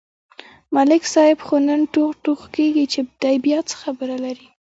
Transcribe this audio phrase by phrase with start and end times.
[0.75, 4.47] ملک صاحب خو نن ټوغ ټوغ کېږي، چې دی بیا څه خبره لري.